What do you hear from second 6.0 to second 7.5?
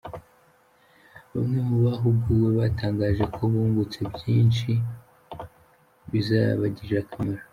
bizabagirira akamaro.